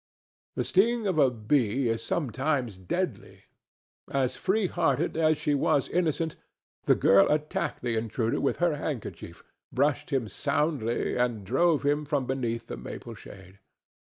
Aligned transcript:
The 0.55 0.63
sting 0.63 1.05
of 1.05 1.19
a 1.19 1.29
bee 1.29 1.87
is 1.87 2.01
sometimes 2.03 2.79
deadly. 2.79 3.43
As 4.09 4.35
free 4.35 4.65
hearted 4.65 5.15
as 5.15 5.37
she 5.37 5.53
was 5.53 5.87
innocent, 5.89 6.35
the 6.85 6.95
girl 6.95 7.29
attacked 7.31 7.83
the 7.83 7.95
intruder 7.95 8.41
with 8.41 8.57
her 8.57 8.77
handkerchief, 8.77 9.43
brushed 9.71 10.09
him 10.09 10.27
soundly 10.27 11.15
and 11.15 11.45
drove 11.45 11.83
him 11.85 12.05
from 12.05 12.25
beneath 12.25 12.65
the 12.65 12.77
maple 12.77 13.13
shade. 13.13 13.59